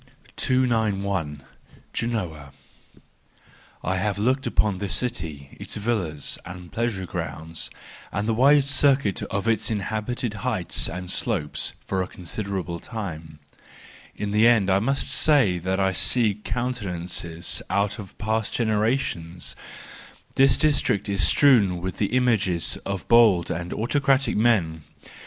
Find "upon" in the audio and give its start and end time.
4.47-4.79